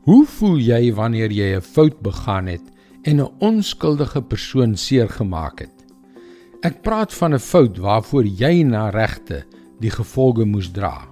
[0.00, 2.64] Hoe voel jy wanneer jy 'n fout begaan het
[3.04, 5.76] en 'n onskuldige persoon seergemaak het?
[6.62, 9.44] Ek praat van 'n fout waarvoor jy na regte
[9.80, 11.06] die gevolge moes dra.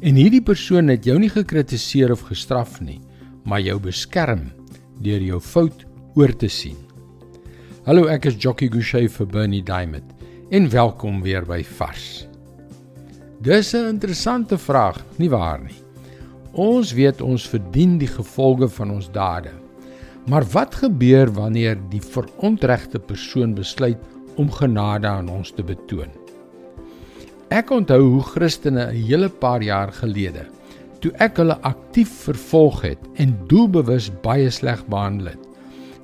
[0.00, 3.00] En hierdie persoon het jou nie gekritiseer of gestraf nie,
[3.44, 4.52] maar jou beskerm
[5.00, 5.84] deur jou fout
[6.14, 6.76] oor te sien.
[7.84, 10.14] Hallo, ek is Jockey Gouchee vir Bernie Diamond
[10.50, 12.28] en welkom weer by Vars.
[13.40, 15.85] Dis 'n interessante vraag, nie waar nie?
[16.56, 19.50] Ons weet ons verdien die gevolge van ons dade.
[20.26, 24.00] Maar wat gebeur wanneer die verontregte persoon besluit
[24.40, 26.08] om genade aan ons te betoon?
[27.52, 30.46] Ek onthou hoe Christene 'n hele paar jaar gelede,
[31.00, 35.44] toe ek hulle aktief vervolg het en doelbewus baie sleg behandel het,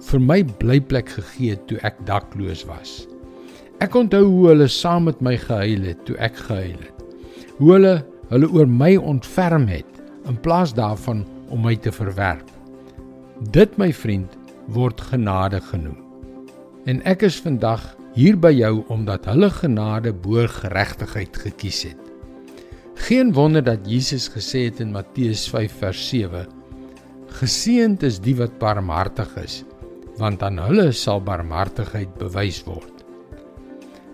[0.00, 3.06] vir my blyplek gegee toe ek dakloos was.
[3.80, 7.02] Ek onthou hoe hulle saam met my gehuil het toe ek gehuil het.
[7.58, 9.91] Hoe hulle hulle oor my ontferm het
[10.28, 12.48] in plaas daarvan om my te verwerp.
[13.50, 14.36] Dit my vriend
[14.72, 15.98] word genade genoem.
[16.86, 17.82] En ek is vandag
[18.14, 21.98] hier by jou omdat hulle genade bo geregtigheid gekies het.
[23.08, 26.46] Geen wonder dat Jesus gesê het in Matteus 5 vers 7:
[27.40, 29.62] Geseënd is die wat barmhartig is,
[30.20, 32.92] want aan hulle sal barmhartigheid bewys word.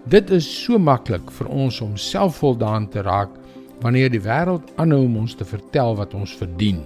[0.08, 3.34] Dit is so maklik vir ons om selfvoldaan te raak
[3.82, 6.82] wanneer die wêreld aanhou om ons te vertel wat ons verdien.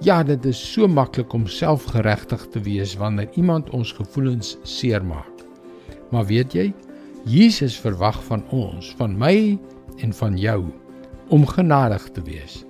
[0.00, 5.44] Ja, dit is so maklik om selfgeregtig te wees wanneer iemand ons gevoelens seermaak.
[6.10, 6.70] Maar weet jy,
[7.28, 9.58] Jesus verwag van ons, van my
[10.00, 10.64] en van jou
[11.28, 12.62] om genadig te wees.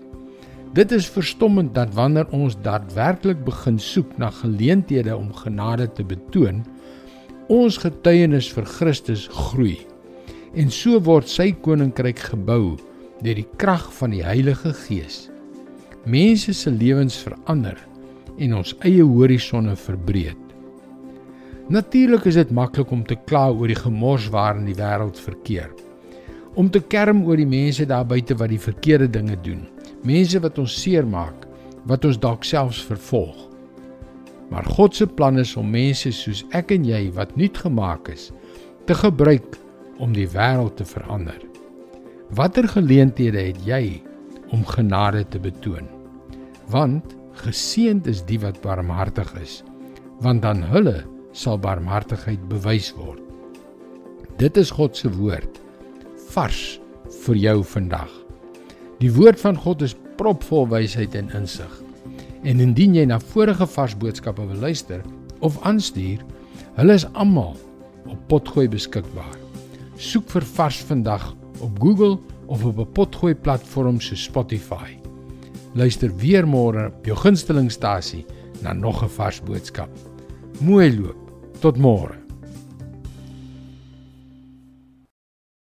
[0.75, 6.65] Dit is verstommend dat wanneer ons daadwerklik begin soek na geleenthede om genade te betoon,
[7.51, 9.79] ons getuienis vir Christus groei.
[10.55, 12.77] En so word sy koninkryk gebou
[13.21, 15.29] deur die krag van die Heilige Gees.
[16.09, 17.77] Mense se lewens verander
[18.41, 20.39] en ons eie horisonne verbreed.
[21.71, 25.69] Natuurlik is dit maklik om te kla oor die gemors waarin die wêreld verkeer.
[26.59, 29.69] Om te kerm oor die mense daar buite wat die verkeerde dinge doen.
[30.03, 31.47] Mense wat ons seermaak,
[31.87, 33.47] wat ons dalk selfs vervolg.
[34.51, 38.33] Maar God se plan is om mense soos ek en jy wat nuut gemaak is,
[38.89, 39.61] te gebruik
[40.03, 41.50] om die wêreld te verander.
[42.31, 43.99] Watter geleenthede het jy
[44.55, 45.89] om genade te betoon?
[46.71, 49.57] Want geseënd is die wat barmhartig is,
[50.23, 51.01] want dan hulle
[51.35, 53.19] sal barmhartigheid bewys word.
[54.39, 55.59] Dit is God se woord
[56.31, 56.79] vars
[57.25, 58.13] vir jou vandag.
[59.03, 61.73] Die woord van God is propvol wysheid en insig.
[62.47, 65.03] En indien jy na vorige vars boodskappe wil luister
[65.43, 66.23] of aanstuur,
[66.79, 67.57] hulle is almal
[68.07, 69.35] op potgooi beskikbaar.
[69.99, 74.97] Soek vir vars vandag op Google of op 'n potgooi platform so Spotify.
[75.75, 78.27] Luister weer môre op jou gunstelingstasie
[78.63, 79.91] na nog 'n vars boodskap.
[80.61, 81.17] Mooi loop.
[81.61, 82.20] Tot môre.